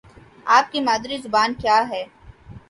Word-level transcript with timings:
آپ 0.55 0.71
کی 0.71 0.79
مادری 0.81 1.17
زبان 1.17 1.53
کیا 1.61 1.77
ہے؟ 1.89 2.03